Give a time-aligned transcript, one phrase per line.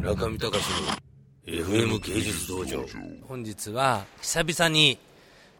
[0.00, 0.64] 中見隆
[1.46, 2.82] の FM 芸術道場。
[3.28, 4.98] 本日は久々に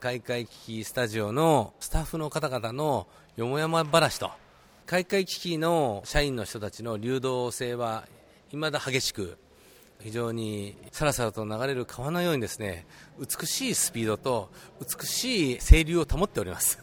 [0.01, 3.07] 開会危機スタジオのスタッフの方々の
[3.37, 4.31] よもやま話と
[4.87, 8.05] 開会危機の社員の人たちの流動性は
[8.49, 9.37] 未だ激しく
[10.01, 12.87] 非常にさらさらと流れる川のようにですね
[13.19, 14.51] 美しいスピードと
[14.81, 16.83] 美しい清流を保っております。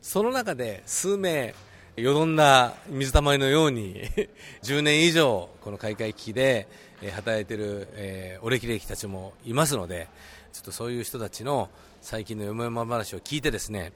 [0.00, 1.52] その中で数名
[1.96, 4.02] よどんだ水たまりのように
[4.64, 6.66] 10年以上この開会危機で
[7.12, 10.08] 働いている、えー、お歴々たちもいますので
[10.52, 11.68] ちょっとそういう人たちの
[12.00, 13.92] 最近のよもやま話を聞いてですね、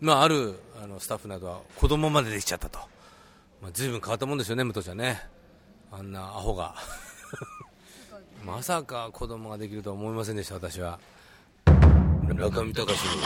[0.00, 2.78] まあ、あるあのスタッフなどは子供までできちゃったと、
[3.60, 5.28] まあ、随分変わったもんですよね武藤ちゃんね。
[5.92, 6.74] あんなアホが。
[8.44, 10.98] まさか子供ができるとは思いませんでした私は。
[12.26, 13.22] 中見隆の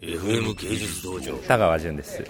[0.00, 1.36] FM 芸術道場。
[1.38, 2.22] 田川淳です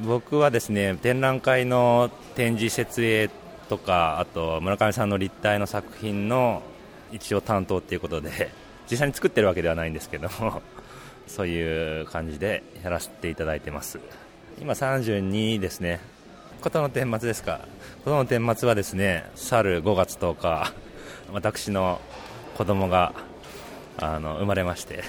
[0.00, 3.30] 僕はですね展覧会の展示設営
[3.68, 6.62] とかあと村上さんの立体の作品の
[7.12, 8.50] 一応担当っていうことで
[8.90, 10.62] 実際に作ってるわけではないんですけども
[11.28, 14.00] そういう感じでやらせていただいてます。
[14.60, 16.00] 今32ですね。
[16.60, 17.60] ことの顛末ですか。
[18.04, 20.72] ことの顛末はですね去る5月10日
[21.32, 22.00] 私の
[22.56, 23.14] 子供が
[23.98, 25.04] あの生まれまして。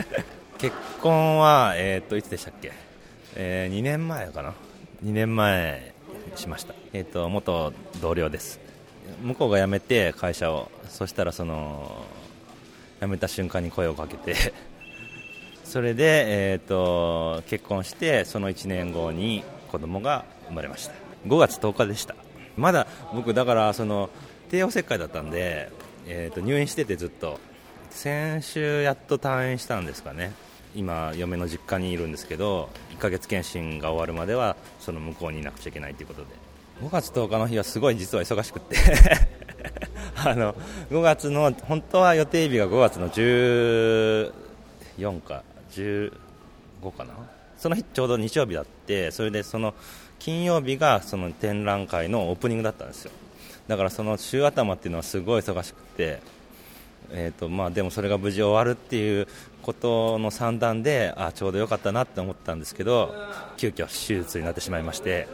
[0.58, 2.72] 結婚は、えー、っといつでしたっけ
[3.34, 4.54] えー、2年前かな
[5.04, 5.94] ？2年前
[6.36, 8.60] しました、えーと、元同僚です。
[9.22, 10.70] 向こうが辞めて会社を。
[10.88, 12.04] そしたらその
[13.00, 14.34] 辞めた瞬間に声をかけて。
[15.64, 20.92] それで、えーと、結婚してその1年後に子供が生まれました。
[21.26, 22.14] 5月10日でした。
[22.56, 24.10] まだ僕だからその
[24.50, 25.70] 帝王切開だったんで、
[26.06, 27.40] えーと入院しててずっと。
[27.90, 30.32] 先週やっと退院したんですかね。
[30.74, 36.28] 今、嫁の実家にいるんですけど1ヶ月検診が終わるまではその向こうにいなくちゃいけないということで。
[36.82, 38.76] 5月10日の日はすごい実は忙しくて。
[40.24, 40.54] あの
[40.90, 44.32] 5月の本当は予定日が5月の14
[45.22, 46.12] か15
[46.96, 47.14] かな？
[47.56, 49.74] その日ちょうど日曜日だってそれでその
[50.18, 53.12] 金曜日がその展覧会のオープニングだったんですよ。
[53.68, 56.20] だからその週頭っていうのはすごい忙しくて
[57.10, 59.28] えーとまあ、でもそれが無事終わるっていう
[59.62, 63.14] ことの算段であちょうどよかったなって思ったんですけど
[63.56, 65.28] 急遽手術になってしまいまして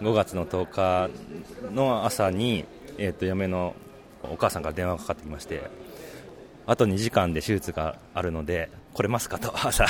[0.00, 1.10] 5月の10日
[1.74, 2.64] の朝に、
[2.96, 3.74] えーと、嫁の
[4.22, 5.62] お母さんから電話がかかってきまして
[6.66, 9.86] あと2時間で手術があるので来れますかと朝。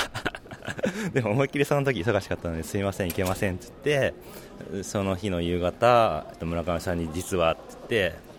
[1.12, 8.29] でも思いっきりその時忙しかったのですいません行けませんって言ってその日の夕方村上さんに実はって言って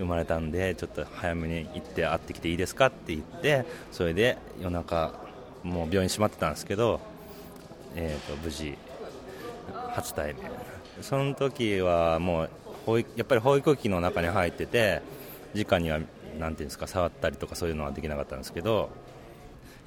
[0.00, 5.12] 生まれたんでちょっと早めに行って会ってきていいですかって言ってそれで夜中
[5.62, 7.00] もう病院閉まってたんですけど、
[7.94, 8.76] えー、と無事
[9.94, 10.50] 初対面。
[11.02, 12.50] その時はもう
[13.16, 15.02] やっぱり保育器の中に入ってて
[15.54, 16.00] 直には
[16.38, 18.90] なんていうんですか触ったりとかそういうのはできなかったんですけど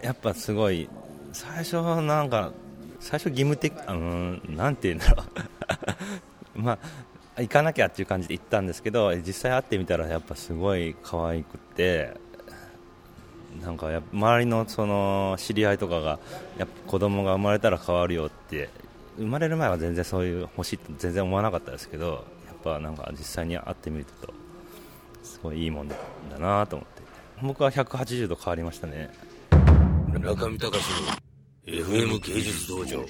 [0.02, 0.90] やっぱすごい
[1.32, 2.52] 最初なんか
[3.00, 5.24] 最初義務的うんなんて言うんだろ
[6.56, 6.60] う。
[6.62, 6.80] まあ
[7.38, 12.14] 行かなきゃっていう感じで行ったんですけど実際会ってみたらやっぱすごい可愛くて
[13.62, 16.20] なんかや周りのその知り合いとかが
[16.58, 18.70] やっぱ子供が生まれたら変わるよって
[19.18, 24.34] 生まれる前は全然そういう欲しいって全然思わなかったですけどやっぱなんか実際に会ってみると
[25.24, 25.96] すごいいいもんだ
[26.40, 27.04] なと思って。
[27.42, 29.12] 僕は180度変わりましたね。
[30.14, 31.24] 中見隆の
[31.66, 33.06] FM 芸術道場。